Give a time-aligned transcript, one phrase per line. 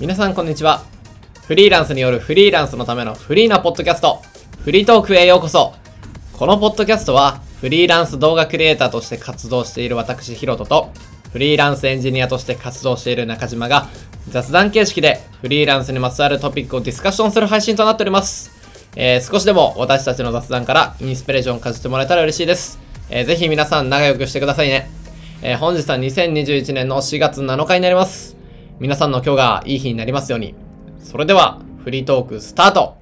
[0.00, 0.82] 皆さんこんにちは。
[1.46, 4.22] フリーランスによるフリーランスのためのフリーなポッドキャスト、
[4.64, 5.74] フリートークへようこそ。
[6.32, 10.90] このポッドキャストは、フリーランス動画クリエイターとして活動している私、ヒロトと、
[11.30, 13.88] フリーランスエンジニアとして活動している中島が、
[14.30, 18.50] 雑談形式でフリーランスにまつわるトピックをディスカッションする配信となっております。
[18.96, 22.78] えー少しでも私たちの雑談からインスピレーションを感じてもらえたら嬉しいです。
[23.10, 24.90] えーぜひ皆さん仲良くしてくださいね。
[25.42, 28.39] えー本日は2021年の4月7日になります。
[28.80, 30.54] 皆さんの今日がいい日になりますように。
[31.00, 32.96] それでは、フリートークスタート。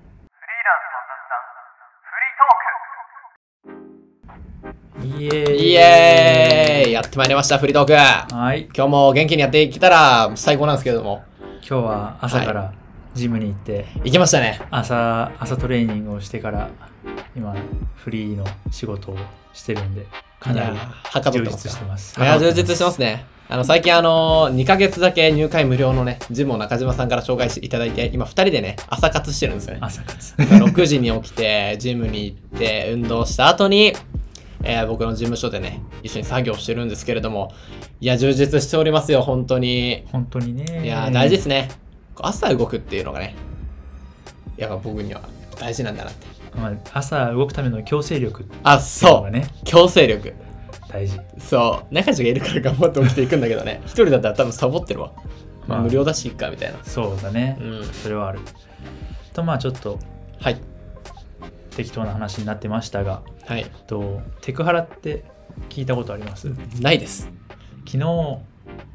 [5.01, 5.71] イエーイ。
[5.71, 6.93] イエーイ。
[6.93, 7.93] やってまいりました、フリートーク。
[7.95, 8.69] はい。
[8.75, 11.23] 今日も元気にやっていけたら最高なんですけれども。
[11.61, 12.73] 今日は朝から
[13.15, 14.61] ジムに行って、行きましたね。
[14.73, 16.71] 朝朝トレーニングをしてから
[17.37, 17.55] 今
[17.95, 19.17] フリーの仕事を
[19.53, 20.07] してるんで
[20.41, 23.27] かないりはかどっ充てますいや、充実してますね。
[23.50, 29.80] あの、最近あの2ヶ月だけ入会無料のね、ジムを中島さんから紹介していただいて、今2人でね、朝活してるんですよね。
[29.83, 33.95] 朝活6時に起きて、ジムに行って、運動した後に、
[34.62, 37.52] えー僕の事務所でね、一緒に作業してるんですけれども、
[38.00, 40.05] いや、充実しておりますよ、本当に。
[40.12, 41.70] 本当にねいや、大事ですね。
[42.20, 43.34] 朝動くっていうのがね、
[44.58, 45.23] やっぱ僕には
[45.58, 46.38] 大事なんだなって。
[46.59, 49.33] まあ、朝動くための強制力っていうあ、のそう。
[49.64, 50.34] 強制力。
[50.91, 51.95] 大事そう。
[51.95, 53.81] 中地がいるから頑張って起きていくんだけどね。
[53.87, 55.12] 一人だったら多分サボってるわ。
[55.67, 56.79] まあ、まあ無料だしいっか、みたいな。
[56.83, 57.84] そうだね、うん。
[57.84, 58.41] それはある
[59.34, 59.98] とまあちょっと
[60.41, 60.59] はい。
[61.70, 63.67] 適当な話になってましたがはい。
[63.86, 65.25] とテクハラって
[65.69, 66.51] 聞いたことあります？
[66.81, 67.31] ないです。
[67.86, 68.39] 昨日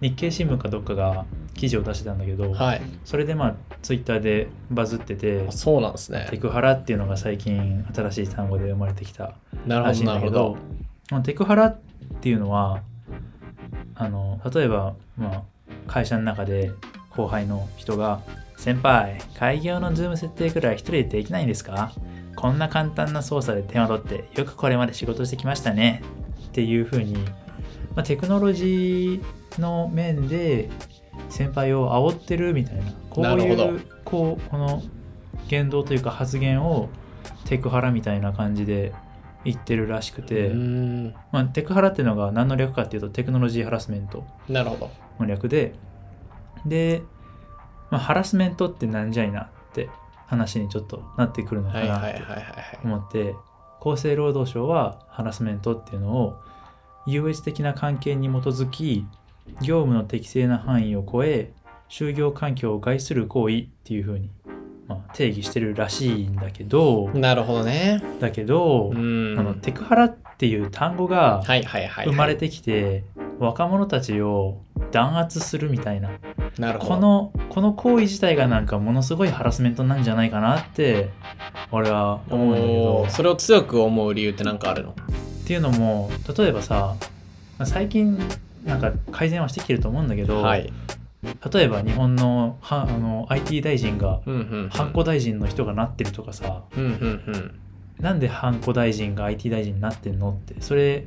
[0.01, 1.25] 日経新聞かどっかが
[1.55, 2.81] 記事を出してたんだけど、はい。
[3.05, 9.35] それでまあツイッターでバズっててあそうなんですねテクハラっていうのが最近新しい単語で生まれてきた
[9.67, 10.57] らしいんだけど
[11.23, 11.79] テクハラっ
[12.21, 12.81] ていうのは
[13.95, 15.43] あの例えば、まあ、
[15.85, 16.71] 会社の中で
[17.11, 18.21] 後輩の人が
[18.57, 21.91] 「先輩会議用のズーム設定くらい一人でできないんですか？
[22.35, 26.01] こんな簡単な操作で手間取ってよくこれまで仕事してきましたね」
[26.47, 27.13] っていうふうに、
[27.95, 30.69] まあ、テクノロジーの面で
[31.29, 34.83] 先輩を煽ってるみたいなこういうこうこの
[35.47, 36.89] 言動というか発言を
[37.45, 38.93] テクハラみたいな感じで
[39.43, 40.51] 言ってるらしくうて。
[41.31, 44.91] まあ、テクハラっていうのが何の略かっていうとテクノロジーハラスメントなるほど。
[45.19, 45.75] の略で
[46.65, 47.03] で、
[47.91, 49.89] まあ、ハラスメントってなんじゃいなって
[50.27, 52.79] 話にちょっとなってくるのかなってはいはいはい。
[52.83, 53.35] 思って
[53.81, 56.39] 厚生労働省はハラスメントっていうのを
[57.05, 59.05] 優越的な関係に基づき
[59.61, 61.51] 業務の適正な範囲を超え
[61.89, 64.29] 就業環境を害する行為っていうふうに、
[64.87, 68.01] まあ、定義してるらしいんだけどなるほどね。
[68.19, 68.91] だけど。
[68.93, 71.43] あのテクハラっていう単語が。
[71.45, 73.03] 生まれてきて
[73.39, 74.61] 若者たちを
[74.91, 76.11] 弾圧するみたいな
[76.57, 76.95] なるほど。
[76.95, 81.09] このこの行為自体がなんかものすごいハラスメントなんじゃないかなって
[81.71, 84.91] 俺は思うんだけどそれを強く思う理由って何かあるの？
[84.91, 84.95] っ
[85.45, 86.95] ていうのも例えばさ
[87.63, 88.17] 最近
[88.63, 90.71] なんか改善はしてきてると思うんだけど、はい。
[91.53, 94.69] 例えば日本のはあの IT 大臣がうんうんうん。
[94.69, 96.91] ハンコ大臣の人がなってるとかさうんうんう
[97.37, 97.59] ん。
[97.99, 101.05] なんでハンコ大臣が IT 大臣になってんのってそれ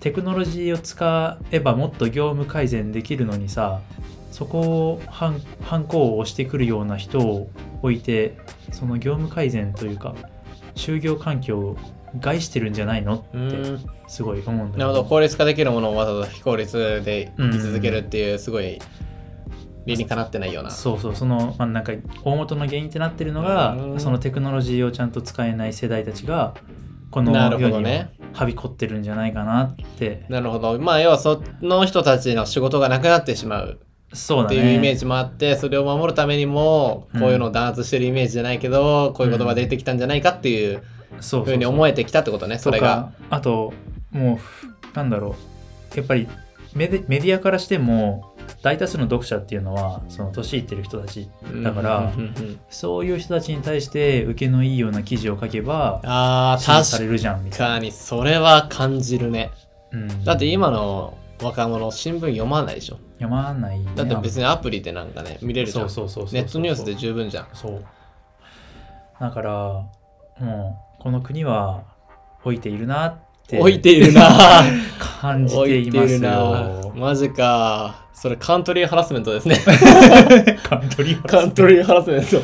[0.00, 3.80] テクノロジーを使えばもっと業務改善できるのにさ
[4.30, 7.50] そこをハンハンコを押してくるような人を
[7.82, 8.36] 置いて
[8.72, 10.14] その業務改善というか
[10.74, 11.76] 就業環境を
[12.18, 13.14] 害してるんじゃないの？
[13.14, 18.78] ってすごい思うんだけなるほど効率化できるものをわざわざ非効率でうん居続けるっていうすごい
[19.86, 20.70] 理にかなってないような。
[20.70, 21.92] そうそうその、まあ、なんか
[22.24, 24.00] 大元の原因ってなってるのがうん。
[24.00, 26.54] そのテクノロジーをちゃんと使えない世代たちが
[27.10, 28.10] この世にね。
[28.34, 30.26] はびこってるんじゃないかなって。
[30.28, 30.78] なるほど。
[30.78, 33.80] まあ要はその人たちの仕事がなくなってしまう。
[34.12, 34.56] そうだね。
[34.56, 40.82] っていうイメージもあってそれを守るためにもこういうのを弾圧してるイメージじゃないけどこういう言葉出てきたんじゃないかっていうそう
[41.20, 43.12] ふうに思えてきたってことねそれが。
[43.30, 43.72] あと
[44.10, 45.36] もうふなんだろ
[45.94, 45.96] う。
[45.96, 46.28] やっぱり
[46.74, 51.28] メデメディアからしても大多数の読者っていうのはその年いってる人たち。
[51.62, 52.60] だからうんうんうんうん。
[52.70, 59.50] そういう人たちに対して受けのいいような記事を書けばあ支持されるじゃんみたいな、かにそれは感じるね。
[59.92, 60.24] うん。
[60.24, 62.98] だって今の若者新聞読まないでしょ。
[63.18, 65.90] 読まない、ね、だって別にアプリでなんかね見れるじゃん。
[65.90, 66.34] そうそうそうそう。
[66.34, 67.48] ネットニュースで十分じゃん。
[67.52, 67.84] そう。
[69.20, 69.52] だから
[70.38, 71.84] もうこの国は
[72.44, 74.62] 老いているなって置いているな。
[75.20, 76.92] 感じ置ていますよ。
[76.96, 78.06] マジか。
[78.12, 79.56] それカントリーハラスメントですね。
[80.68, 81.52] カントリーハカラスメント。
[81.52, 82.40] ントリーハラスメント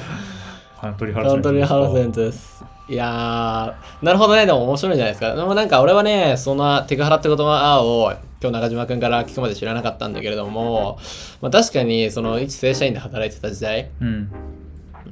[0.80, 2.64] カントリーハラスメントです。
[2.88, 4.46] いやーなるほどね。
[4.46, 5.34] でも面白いじゃないですか。
[5.34, 10.98] でもなんか俺はねそんなテクハラって言葉を今日中島くんから聞くまで知らなかったんだけれども、
[11.40, 14.30] まあ、確かにその一正社員で働いてた時代うん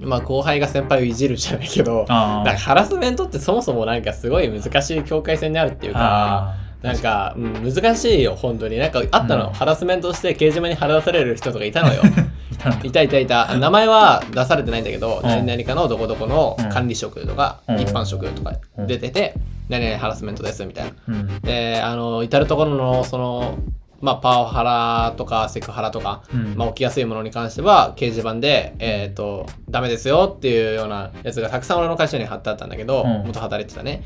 [0.05, 8.77] まあ後輩が先輩をいじるじゃないけどなんかハラスメントってそもそもなんかすごい難しい境界線にあるっていうかあなんか、うん、難しいよ本当に。
[8.77, 9.53] なんかあったの、うん。
[9.53, 12.03] ハラスメントして掲示板に貼らされる人とかいたのよ。
[12.59, 13.57] ーいたいたいた。
[13.57, 15.29] 名前は出されてないんだけど、うん。
[15.29, 16.69] 何々かのどこどこのうん。
[16.71, 17.81] 管理職とか、うん。
[17.81, 18.87] 一般職とかうん。
[18.89, 19.35] 出てて、
[19.69, 20.93] 何々ハラスメントですみたいな。
[21.09, 21.41] うん。
[21.41, 23.59] であの至る所のその
[24.03, 26.55] まあパワハラとかセクハラとか、うん。
[26.57, 33.27] まあ、起きやすいものに関しては掲示板で、えっ、とダメですよっていうようなやつがたくさん俺の会社に貼ってあったんだけど、うん。
[33.29, 34.05] 元働いてたね。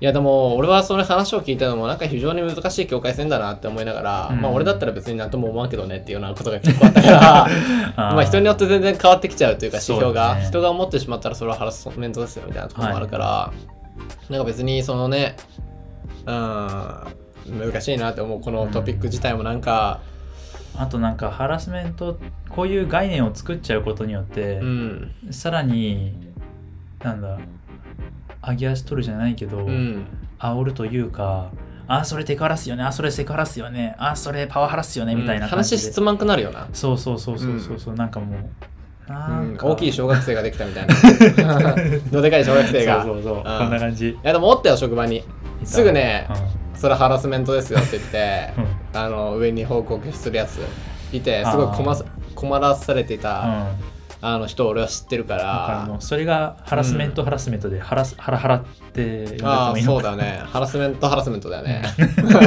[0.00, 4.40] いやでも俺はその話を聞いたのもなんか非常に難しい境界線だなって思いながら、うん。
[4.40, 7.48] まあ俺だったら別になんとも思わんけどねっていうようなことが結構あったから
[7.96, 13.52] まあ人によって全然変わってきちゃうというか指標が、ね人が思ってしまったらそれはハラスメントですよみたいなところもあるから、
[14.30, 15.36] なんか別にそのね
[16.26, 20.00] うん難しいなって思うこのトピック自体もなんか
[20.76, 22.18] あとなんかハラスメント
[22.48, 25.14] こういう概念を作っちゃうことによってう、ん。
[25.30, 26.14] さらに
[27.02, 27.38] なんだ
[28.46, 30.06] 上げ足取るじゃないけど、うん。
[30.38, 31.50] 煽るというか
[31.88, 38.38] あそれテクハラっすよねあそれセクハラっすよねあそれパワハラっすよねみたいな感じで、話質まんくなるよな、そうそうそうそうそうそう、なんかもう
[39.08, 40.94] なんか、大きい小学生ができたみたいな。
[42.12, 43.02] どでかい小学生が。
[43.02, 43.42] そうそうそう、ん。
[43.42, 44.10] こんな感じ。
[44.10, 45.24] いやでもおったよ職場に。
[45.64, 48.98] すぐねうそれハラスメントですよって言ってんうん。
[48.98, 50.60] あの上に報告するやつ。
[51.12, 51.96] いてすごい困
[52.34, 54.28] 困らされてた、うん。
[54.28, 55.96] あの人を俺は知ってるから。
[56.00, 60.40] それがハラスメント、ハラスメントでハラスハラハラってああそうだね。
[60.44, 61.82] ハラスメントハラスメントだよね。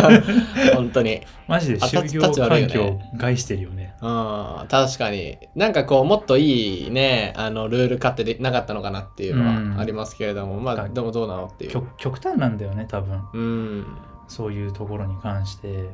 [0.75, 1.21] 本当に。
[1.47, 2.67] マジであ就業環ね。
[2.67, 3.95] 境を害してるよね。
[4.01, 5.37] うん確かに。
[5.55, 9.75] なんかこうもっといいねあのルール化ってでなかったのかなっていうのうん。
[9.75, 11.71] はありますけれども、まあでもどうなのっていう。
[11.71, 13.21] 極極端なんだよね多分。
[13.33, 13.85] うん
[14.31, 15.89] そういうところに関して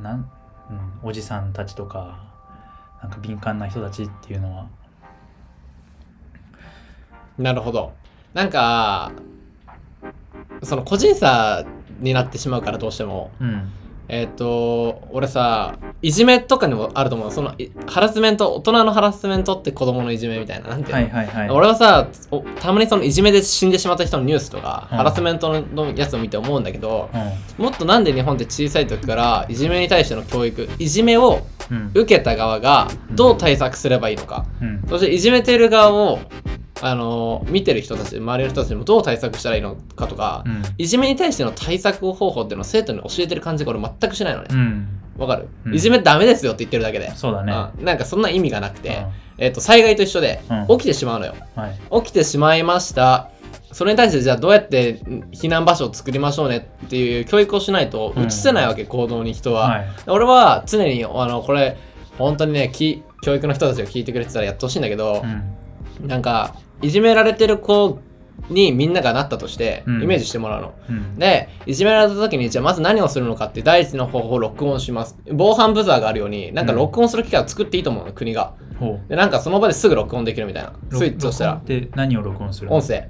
[0.00, 0.30] なん、
[0.70, 2.24] うん、おじさんたちとか
[3.02, 4.68] なんか敏感な人たちっていうのは。
[7.36, 7.92] なるほど。
[8.34, 9.10] なんか
[10.62, 11.66] その個人差
[11.98, 13.32] になってしまうからどうしても。
[13.40, 13.72] うん
[14.08, 20.68] えっ、と俺さいじめとかにもあると思うそのいハラスメント大人のハラスメントって子供のいじめみたいな。
[20.68, 21.50] なんていうの、はいはいはい。
[21.50, 24.96] 俺はさおたまにそのいじめで死んでしまった人のニュースとか、うん。
[24.98, 27.10] ハラスメントのやつを見て思うんだけど
[27.58, 31.40] うもっとなんで日本って小さい時からいじめに対しての教育いじめを
[31.94, 34.84] 受けた側がどう対策すればいいのか、うん。
[34.88, 36.20] そしていじめてる側を
[36.82, 40.62] あの見てる人たち周りの人たちにもどう対策したらいいのかとか、うん。
[40.76, 44.48] いじめに対しての対策方法っていうのを生徒に教えてる感じが俺全くしないのね。
[44.50, 44.88] うん。
[45.16, 45.74] わかる、うん。
[45.74, 47.52] いじめダメですよって言ってるだけで、そうだね。
[47.78, 49.06] うんなんかそんな意味がなくて、うん。
[49.38, 50.78] えっと災害と一緒でうん。
[50.78, 52.02] 起きてしまうのよ、はい。
[52.02, 53.30] 起きてしまいました。
[53.72, 55.00] それに対してじゃあどうやって
[55.32, 58.26] 避難場所を作りましょうねっていう教育をしないとうん。
[58.26, 59.86] 移せないわけ、行動に人は、はい。
[60.08, 61.78] 俺は常にあのこれ
[62.18, 66.06] 本当にねき教育の人たちが聞いてくれてたらやってほしいんだけどう、ん。
[66.06, 66.54] なんか
[66.86, 67.98] いじめられてる子
[68.48, 70.02] にみんながなったとしてうん。
[70.04, 71.18] イメージしてもらうの、うん。
[71.18, 75.18] でいじめられた時にじゃあまず何をするのかって第一の方法を録音します。
[75.32, 78.54] 防犯ブザーがあるようになんか録音する機会を作っていいと思うの国が。
[78.78, 79.08] ほう。
[79.08, 80.74] でなんかその場ですぐ録音できるみたいな。
[80.90, 81.52] スイッチをしたら。
[81.54, 82.76] 録音って何を録音するの？
[82.76, 83.08] 音声。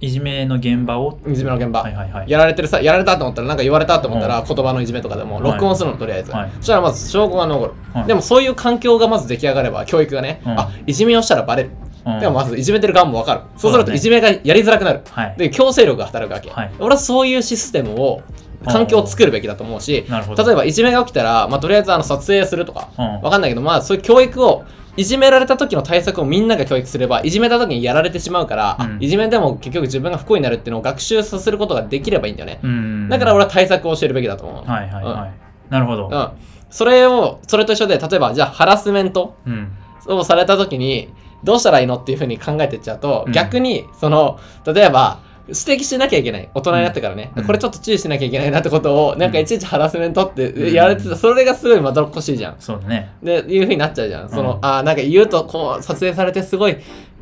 [0.00, 1.20] いじめの現場を？
[1.28, 2.30] いじめの現場、はいはいはい。
[2.30, 6.50] やられてるさやられたと思ったらなんか言われたと思ったら言葉のいじめとかでも録音するのとりあえず、はい。
[6.56, 8.06] そしたらまず証拠が残る、はい。
[8.06, 10.58] でもそういう環境がまず出来上がれば教育がね、うん。
[10.58, 11.70] あいじめをしたらバレる、
[12.04, 12.20] うん。
[12.20, 13.40] でもまずいじめてる側も分かる。
[13.56, 15.34] そうするといじめがやりづらくなる、はい。
[15.36, 16.72] で強制力が働くわけ、はい。
[16.78, 18.22] 俺はそういうシステムを
[18.64, 23.20] 環境を作るべきだと思うし例えばいじめが起きたら、まあ、とりあえずあの撮影するとか、うん。
[23.22, 24.64] わかんないけどまあそういう教育を
[24.96, 29.02] いじめられた時の対策をみんなが教育すればいじめた時にやられてしまうから、あうん。
[29.02, 33.08] いじめでも結局自分が不幸になるっていうのを学習させることができればいいんだよね、うん。
[33.08, 35.72] だから俺は対策を教えるべきだと思う、はいはいはい。
[35.72, 36.08] なるほど。
[36.08, 36.28] うん、
[36.68, 39.72] それをそれと一緒で例えばじゃあハラスメントうん。
[40.08, 41.08] をされた時に
[41.44, 43.32] どうしたらいいのっていうふうに考えていっちゃうと、うん。
[43.32, 46.48] 逆にその例えば指摘しなきゃいけない。
[46.54, 47.44] 大人になってからね、うん。
[47.44, 52.56] これちょっと注意しなきゃいけないなってことをなんかいちいちハラスメントってうんやられてた、それがすごいまどろっこしいじゃん。
[52.60, 53.12] そうだね。
[53.22, 54.30] でいうふうになっちゃうじゃん。
[54.30, 56.76] その、うんあーなんか言うとこう撮影されてすごい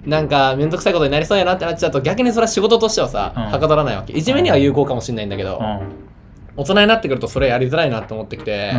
[0.05, 3.43] なんか面倒くさいことになりそうやなってなっちゃうと逆にそれは仕事としてはさ、うん。
[3.45, 4.13] はかどらないわけ。
[4.13, 5.81] いじめには有効かもしれないんだけど、うん。
[6.57, 8.73] 大人になってくるとそれやりづらいなって思ってきて、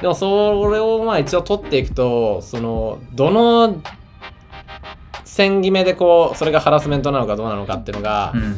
[0.00, 3.82] でもそれをまあ一応取っていくとそのどの
[5.38, 8.56] 線決めでこうそれがハラスメントなのかどうなのかっていうのが、うん。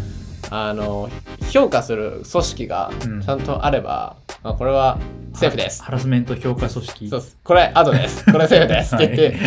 [0.52, 1.08] あの
[1.52, 3.22] 評価する組織がうん。
[3.22, 4.98] ちゃんとあれば、まあ、これは
[5.34, 5.82] セーフです。
[5.82, 7.08] ハラスメント評価組織。
[7.08, 7.38] そうっす。
[7.44, 8.24] これアドです。
[8.24, 8.94] これセーフです。
[8.94, 9.38] って言って、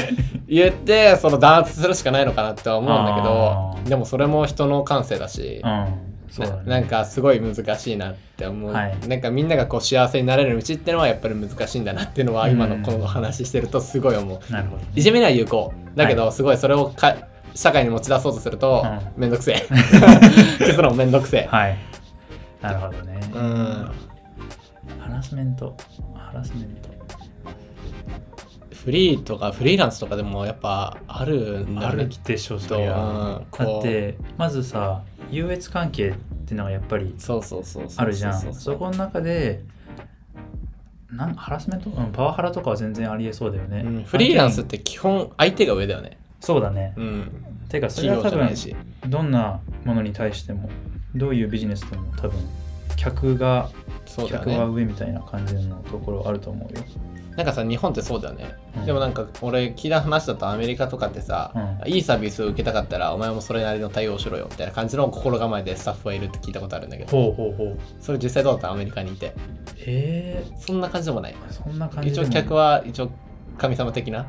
[0.47, 3.89] 言ってその弾圧するしかないのかなっては思うんだけあどー。
[3.89, 6.63] でもそれも人の感性だし、うんそうだね。
[6.65, 9.07] ななんかすごい難しいなって思う、はい。
[9.07, 14.81] なんかみんながこう幸せになれる道ってのはやっぱり難しいんだなっていうのは今のこの話してるとすごい思う、なるほど。
[14.81, 16.57] ね、いじめには有効だけどすごい。
[16.57, 17.15] それをか
[17.53, 18.83] 社会に持ち出そうとすると
[19.15, 19.67] うめんどくせえ。
[20.57, 21.47] 結論めんどくせえ。
[21.51, 21.77] はい。
[22.61, 23.19] なるほどね。
[23.31, 23.91] うん。
[24.99, 25.77] ハラスメント。
[26.15, 27.02] ハラスメント
[28.83, 32.95] フリーとかフリーランスとかでもやっぱあるんだあるよねきっでしょそとりゃ。
[32.97, 36.13] うだってまずさ優越関係っ
[36.45, 38.53] てのがやっぱりそうそうそうそうあるじゃん。
[38.53, 39.63] そこの中で
[41.09, 46.17] なんハラスメント、うん、パワハラとかは全然ありえそうだよね、うんフリーランスって基本相手が上だよね。
[46.41, 47.31] そうだね、うん。
[47.69, 50.69] てかそれ企は多分どんなものに対しても
[51.15, 52.37] どういうビジネスでも多分
[52.97, 53.69] 客が、
[54.05, 56.83] そうだよ客がね上みたいな感じのところあると思うよ、
[57.35, 58.85] なんかさ日本ってそうだよね、うん。
[58.85, 61.51] でもなんか俺聞いた話だとアメリカとかってさ、
[61.83, 61.91] うん。
[61.91, 67.09] いいサービスを受けたかったらお前もそれなりの対応しろよみたいな感じの心構えでスタッフがいるって聞いたことあるんだけど。
[67.09, 67.79] ほうほうほう。
[67.99, 69.33] それ実際どうだったアメリカにいて？
[69.85, 70.45] え。
[70.57, 71.33] そんな感じでもない。
[71.33, 73.09] ー、そんな感じ一応客は一応
[73.57, 74.21] 神様的な？
[74.21, 74.25] い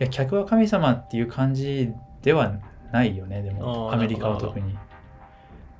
[0.00, 1.92] や客は神様っていう感じ
[2.22, 2.54] では
[2.92, 3.92] ないよねでも。
[3.92, 4.76] アメリカは特に。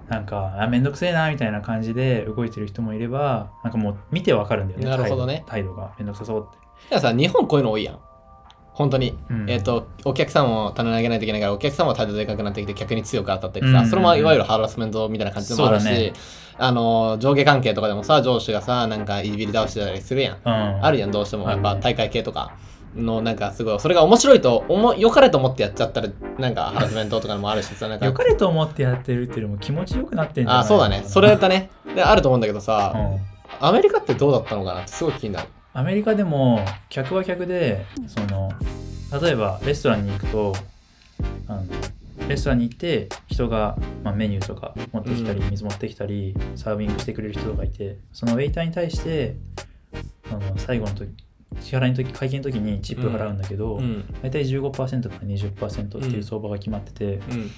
[0.08, 5.44] なんかあめんどくせえなみたいな感じで動いてる人もいればなんかもう見てわかるんだよねなるほどね。
[5.46, 5.94] 態度が。
[5.98, 7.98] めんどくさそうってだからさ日本こういうの多いやん。
[8.74, 9.48] 本当に、うん。
[9.48, 13.86] えっ、とお客さんを棚に上げないといけないからお客さんも態度でかくなってきて客に強く当たったりさ、うん。
[13.88, 16.12] それもいわゆるハラスメントみたいな感じでもあるし、ね。
[16.56, 20.84] あの上下関係とかでもさ上司がさなんかいじり倒してたりするやん、うん。
[20.84, 21.48] あるやんどうしても。
[21.48, 22.54] やっぱ大会系とか。
[22.96, 28.06] のなんかすごいそれが面白いと思良かれと思ってやっちゃったらなんかハラスメントとかもあるしさなんか。
[28.06, 31.02] よかれと思ってやってるっていうよりも気持ちよくなってんじゃないあそうだね。
[31.04, 31.70] それだね。
[31.94, 33.66] であると思うんだけどさ、うん。
[33.66, 38.52] アメリカってどうだったのかなってすごい気になるアメリカでも客は客でその
[39.20, 40.54] 例えばレストランに行くと
[41.48, 41.64] あの
[42.28, 45.50] レストランに行って人が、まあ、メニューとか持ってきたり、うん。
[45.50, 49.36] 水持ってきたりサービングしてくれる人とかいてそのウェイターに対して
[50.30, 51.12] あの最後の時
[51.60, 54.04] 支払いの時会計の時にチップ払うんだけど、うん。
[54.22, 57.50] 大体15%から20%っていう相場が決まってて、うん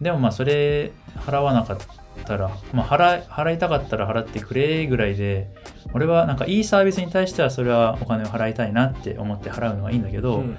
[0.00, 0.92] でもまあそれ
[1.26, 1.78] 払わなかっ
[2.24, 5.50] たら、まあ、払い払いたかったら払ってくれぐらいで
[5.92, 10.58] 俺はなんかいいサービスに対してはそれはお金を払いたいなって思って払うのはいいんだけど、うん。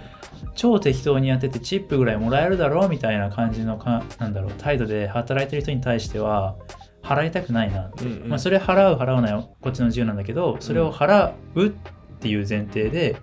[0.53, 6.55] 超適当にやっててチップぐらいもらえるだろうみたいな感じのかなんだろう態度で働いてる人に対しては
[7.03, 8.29] 払いたくないなって、うんうん。
[8.29, 11.71] まあ、それ払う払わないはこっちの自由なんだけどそれを払うっ
[12.19, 13.17] ていう前提で、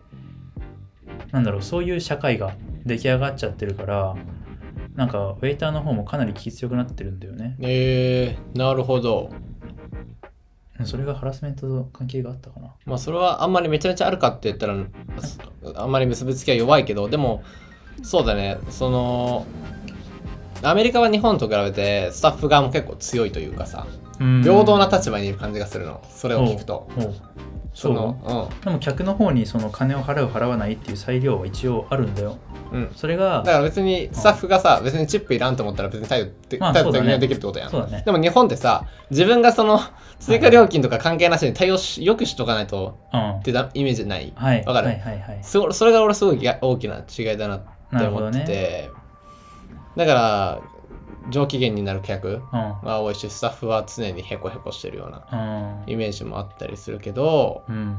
[1.30, 2.54] なんだろうそういう社会が
[2.84, 4.16] 出来上がっちゃってるから
[4.94, 7.56] なんかウェイターの方もかなり気強くなってるんだよね。
[7.60, 9.30] えー、なるほど。
[10.84, 12.74] それがハラスメントと関係があったかな。
[12.84, 14.74] まあそれはあんまりめちゃめちゃあるかって言ったら
[15.76, 17.42] あんまり結びつきは弱いけどでも
[18.02, 18.58] そうだね。
[18.70, 19.46] その
[20.62, 23.86] アメリカは日本と比べてスタッフ側も結構強いというかさ
[24.18, 26.02] 平等な立場にいる感じがするの。
[26.10, 26.88] それを聞くと
[27.74, 32.36] そのでも客の方にその金を払う払わないっていう裁量は一応あるんだよ。
[32.70, 32.80] うん。
[32.80, 37.00] うんそれがだから別にスタッフがさ別にチップいらんと思ったら別に態度でまあそうだね。
[37.00, 37.70] 的にはできるってことやん。
[37.70, 38.02] そうだね。
[38.04, 39.80] でも日本ってさ自分がその
[40.20, 43.30] 追加料金とか関係なしに対応しよくしとかないとうん。
[43.36, 44.32] ってだイメージない。
[44.36, 44.64] はい。
[44.64, 44.88] わかる？
[44.88, 45.38] はいはいはい。
[45.42, 47.62] そそれが俺すごいや大きな違いだなっ
[47.98, 48.90] て思ってて、
[49.96, 50.60] だから
[51.30, 52.86] 上機嫌になる客うん。
[52.86, 55.92] が多いしスタッフは常にヘコヘコしてるようなうん。
[55.92, 57.96] イメージもあったりするけどうん。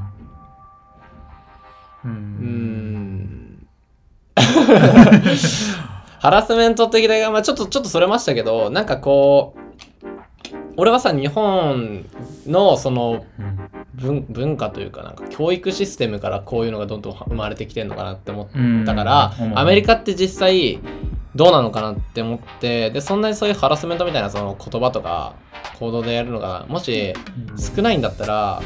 [2.04, 3.66] うん。
[6.20, 9.60] ハラスメント的な、まあ、ちょっとちょっとそれましたけどなんかこう
[10.76, 12.04] 俺はさ日本
[12.46, 13.60] のそのうん
[13.94, 19.58] 文文化というかなんか教育システムからこういうのがどんどん生まれてきてるのかなって思っうんたから、うん。
[19.58, 20.80] アメリカって実際
[21.34, 25.34] どうなのかなって思ってでそんなにそういうハラスメントみたいなその言葉とか
[25.78, 27.12] 行動でやるのがもし
[27.76, 28.62] 少ないんだったら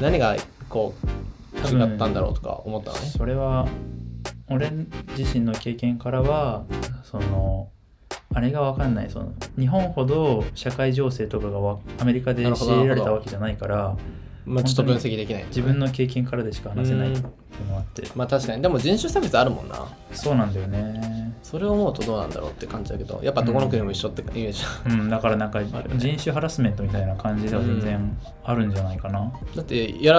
[0.00, 0.36] 何が
[0.68, 1.06] こう
[1.68, 3.06] 違ったんだろうとか思ったのね。
[3.06, 3.66] それは
[4.48, 4.70] 俺
[5.16, 6.64] 自身の経験からは
[7.04, 7.68] その
[8.34, 9.10] あれが分かんない。
[9.10, 13.96] その日本ほど社会情勢とかがわアメリカでなるほど仕入れられたわけじゃないから
[14.50, 17.24] まあ、ちょっと分析できない、自分の経験からでしか話せないっていう
[17.68, 18.02] のがあって。
[18.14, 18.62] まあ確かに。
[18.62, 19.86] でも人種差別あるもんな。
[20.12, 21.30] そうなんだよね。
[21.42, 23.20] それを思うとどうなんだろうって感じだけど。
[23.22, 25.08] やっぱどこの国も一緒ってイメージ、うん。
[25.08, 30.12] だからなんか人種ハラスメントみたいな感じでは全然あるんじゃないかな、だって嫌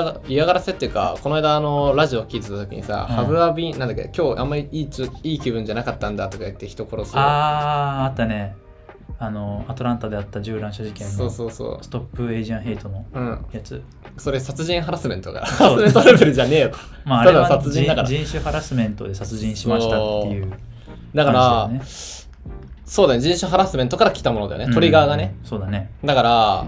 [0.45, 3.15] がらせっていうかこの間あのラジオ聞いてた時にさ「うん。
[3.15, 7.11] ハブアビなんだっけ今日あんまりいいついい気分じゃなかったんだ」とか言って人殺す。
[7.15, 8.55] あーあったね
[9.23, 13.45] あのアトランタであった銃乱射事件そうのそうそストップエイジアンヘイトのううん。
[13.51, 13.83] やつ。
[14.17, 18.07] それ殺人ハラスメントがハラスメントレベルじゃねえよ ただまああれは殺人だから。
[18.07, 20.51] 人人種ハラスメントで殺人しましたっていう
[21.13, 21.69] だから、
[22.85, 23.19] そうだね。
[23.19, 24.73] 人種ハラスメントから来たものだよね。
[24.73, 25.91] トリガーがね、うんそうだね。
[26.03, 26.65] だから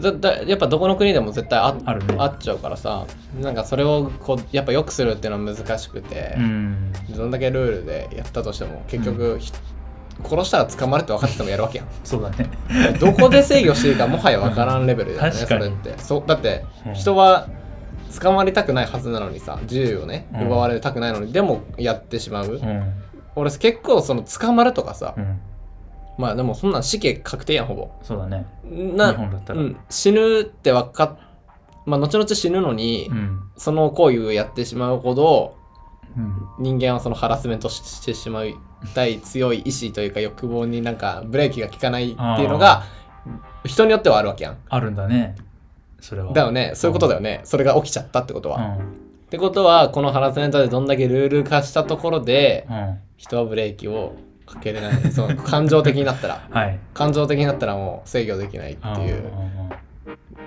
[0.00, 2.16] 絶対やっぱどこの国でも絶対ああるね。
[2.18, 3.06] あっちゃうからさ。
[3.40, 6.34] なんかそれをこうやっぱ良くするっていうのは難しくて。
[6.36, 6.92] う、ん。
[7.16, 9.52] どんだけルールでやったとしても結局、ひ
[10.24, 11.88] 殺したら捕まるって分かっててもやるわけやん。
[12.04, 12.50] そうだね。
[12.98, 15.64] どこで制御していいかもはや分からんレベルだよね、 確かに。
[15.64, 15.98] それって。
[15.98, 16.94] そうだってうん。
[16.94, 17.48] 人は
[18.20, 20.46] 捕まりたくないはずなのにさ自由をねうん。
[20.46, 22.92] 奪われたくないのに、でもやってしまう、うん。
[23.34, 25.40] 俺結構その捕まるとかさ、うん。
[26.18, 27.90] まあでもそんなん死刑確定やんほぼ。
[28.02, 28.46] そうだね。
[28.64, 29.60] な日本だったら。
[29.60, 31.16] うん、死ぬって分かっ
[31.84, 33.40] まあ後々死ぬのに、うん。
[33.56, 35.65] その行為をやってしまうほどうん
[36.58, 38.54] 人間はそのハラスメントしてしまい
[38.94, 42.84] たい強い意志というか欲望になんかブレーキが効かないっていうのが
[43.64, 44.56] 人によってはあるわけやん。
[44.68, 45.34] あるんだね。
[46.00, 46.32] それは。
[46.32, 46.72] だよね。
[46.74, 48.86] そういうことだよね、それが起きちゃったってことは、っうん。
[49.28, 52.98] てことはこのハラスメントでどんだけルール化したところでうん。
[53.16, 54.14] 人はブレーキを
[54.46, 59.24] かけれないその感情的になったらはい感情的になったらもう制御できないっていう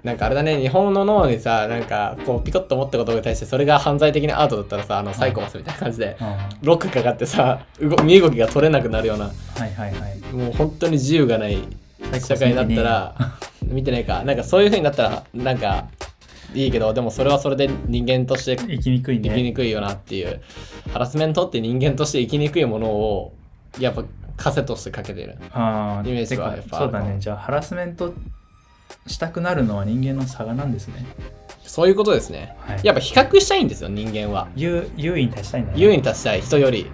[0.03, 6.17] なんかあれだね日本の脳にさなんかこうピコッと思ったことに対してそれが犯罪的なアートだったらさあのサイコパスみたいな感じで
[6.61, 9.29] ロックかかってさ動身動きが取れなくなるようない
[9.73, 10.19] はいはい。
[10.33, 11.57] もう本当に自由がない
[12.21, 13.15] 社会になったら
[13.63, 14.23] 見てないか。
[14.23, 15.87] なんかそういう風になったらなんか
[16.53, 19.29] いいけどでもそれはそれで人間として生きにくいね。
[19.29, 20.41] 生きにくいよなっていう。
[20.91, 23.33] ハラスメントって人間として生きにくいものを
[23.79, 24.03] やっぱ
[24.37, 25.33] 枷としてかけてる。
[25.33, 27.17] イメージはやっぱそうだね。
[27.19, 28.13] じゃあハラスメント
[29.07, 31.05] したくなるのは人間の差がなんですね。
[31.63, 32.55] そういうことですね。
[32.61, 32.79] はい。
[32.83, 34.47] やっぱ比較したいんですよ人間は。
[34.55, 35.79] 優優位に立ちたいんだね。
[35.79, 36.57] 優位に立ちたい人。
[36.57, 36.89] より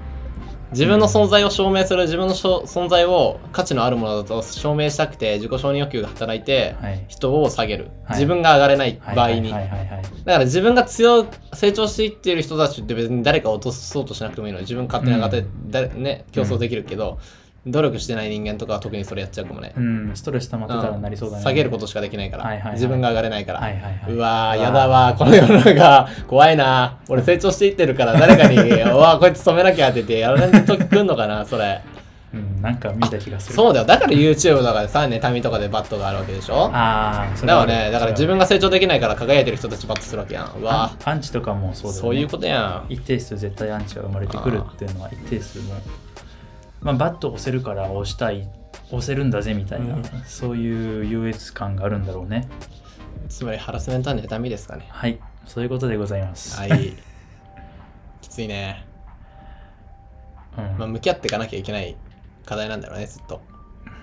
[0.72, 7.06] 自分の存在を証明する自分のしょ存在を価値のあるものだと証明したくて自己承認欲求が働いてはい。
[7.08, 8.18] 人を下げる、はい。
[8.18, 17.20] 自分が上がれないはい場合に、はいはいはいはいだから自分が強成長していっている人たちって別に誰かを落とそうとしなくてもいいのに自分勝手に上がって、だね、競争できるけど、
[17.68, 21.44] 努力してない人間とかは特にそれやっちゃうかもね、うんストレス溜まってたらなりそうだね。
[21.44, 22.74] 下げることしかできないから、はいはいはい。
[22.74, 24.12] 自分が上がれないから、はいはいはい。
[24.14, 26.08] うわーやだわーこの世の中。
[26.28, 26.98] 怖いな。
[27.10, 31.82] 俺成長していってるから誰かに「うわーこいつ止めなきゃ」って言ってやられる時来んのかなそれ。
[32.34, 33.56] うんなんか見た気がする。
[33.56, 33.86] そうだよ。
[33.86, 36.70] だから YouTube とかでさ妬みとかでバットがあるわけでしょ。
[36.72, 37.92] ああそれはだからね。
[37.92, 40.52] だから自分が成長できないから輝いてる人たちバットするわけやん。
[40.60, 42.02] うわアンチとかもそうだよね。
[42.02, 42.94] そういうことやん。
[42.94, 45.74] 一定数絶対アンチが生まれてくるっていうのは一定数も
[46.86, 48.48] まあバット押せるから押したい
[48.92, 50.04] 押せるんだぜみたいな、うん。
[50.26, 52.48] そういう優越感があるんだろうね。
[53.28, 54.86] つまりハラスメントは妬みですかね。
[54.90, 55.20] はい。
[55.48, 56.94] そういうことでございます、はい。
[58.22, 58.86] きついね。
[60.58, 60.78] うん。
[60.78, 61.96] まあ向き合っていかなきゃいけない
[62.46, 63.42] 課題なんだろうねずっと。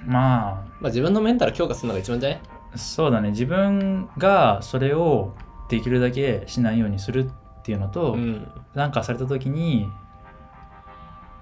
[0.05, 2.41] ままあ自分のメンタル強化するのが一番じゃない？
[2.75, 3.31] あそうだね。
[3.31, 5.37] 自分がそれを
[5.69, 8.51] できるだけしないようにするっていうのと、うん。
[8.75, 9.89] なんかされた時に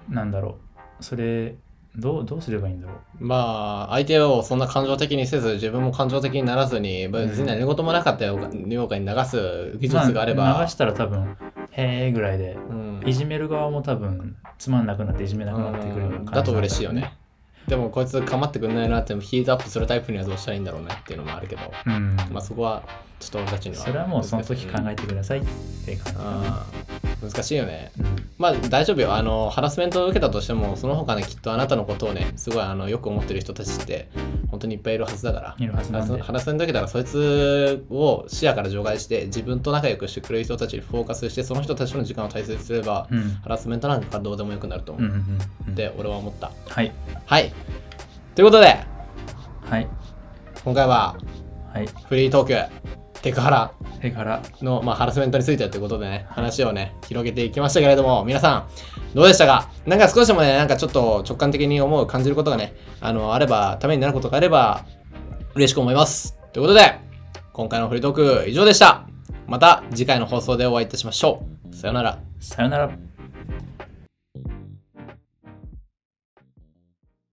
[0.07, 0.70] なんだろう
[1.01, 1.55] それ
[1.95, 3.25] どうどうすればいいんだろう？
[3.25, 8.77] まあ相手をそんな感情的にせず自分も感情的にならずに別に何事もなかったようかに流
[9.25, 11.35] す技術があれば、まあ流したら多分
[11.71, 13.03] へえぐらいでうん。
[13.05, 17.13] いじめる側も多分つまんなくなっていじめなくなってくるような感じなんだと嬉しいよね。
[17.67, 22.15] でもこいつ構ってくんないなってヒートアップするタイプにはどうしたらいいんだろうねっていうのもあるけど、うん。
[22.31, 22.83] まあそこは
[23.19, 25.45] ちょっと俺たちにはそれはもうその時考ええてくださいっ
[25.85, 27.91] ていう感じ難しいよね。
[27.99, 28.05] うん
[28.37, 29.13] まあ大丈夫よ。
[29.13, 34.09] あのハラスメントを受けたとしてもその他ねきっとあなたのことをねすごいあのよく思ってる人たちって
[34.49, 35.55] 本当にいっぱいいるはずだから。
[35.59, 36.21] いるはずなんで。
[36.21, 43.21] ハラスメント受けたらそいつを視野から除外して自分と仲良くしてくれる人たちにフォーカスしてその人たちの時間を大切にすれば、うん。
[43.43, 45.73] ハラスメントなんかどうでもよくなると思う、うんうんうん。
[45.73, 46.51] って俺は思った。
[46.67, 46.91] はい。
[47.25, 47.53] はい。
[48.33, 48.79] ということで
[49.69, 49.87] はい。
[50.63, 51.15] 今回は
[51.73, 51.87] はい。
[52.07, 58.67] フリートークテクハラそれからの、まあ、ハラスメントについてということでね、話をね、広げていきましたけれども、皆さん、
[59.13, 59.69] どうでしたか？
[59.85, 64.85] なんか少しでもね、なんかちょっと直感的に思う、感じることがね、あの、あれば、ためになることがあれば、
[65.53, 66.37] 嬉しく思います。
[66.53, 66.99] ということで、
[67.53, 69.05] 今回のフリートーク以上でした。
[69.47, 71.75] また次回の放送でお会いいたしましょう。
[71.75, 72.19] さよなら。
[72.39, 72.89] さよなら